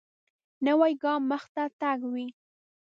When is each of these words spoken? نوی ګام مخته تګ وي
نوی 0.65 0.93
ګام 1.03 1.21
مخته 1.31 1.63
تګ 1.79 1.99
وي 2.13 2.27